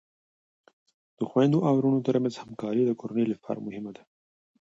د 1.17 1.19
خویندو 1.29 1.59
او 1.67 1.73
ورونو 1.77 1.99
ترمنځ 2.07 2.33
همکاری 2.37 2.81
د 2.85 2.91
کورنۍ 2.99 3.25
لپاره 3.33 3.63
مهمه 3.65 3.91
ده. 3.95 4.03